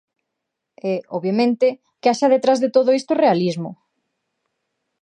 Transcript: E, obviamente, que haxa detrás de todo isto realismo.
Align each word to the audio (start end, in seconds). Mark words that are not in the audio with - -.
E, 0.91 0.93
obviamente, 1.17 1.67
que 1.99 2.09
haxa 2.11 2.31
detrás 2.33 2.57
de 2.63 2.69
todo 2.75 2.89
isto 2.99 3.11
realismo. 3.23 3.71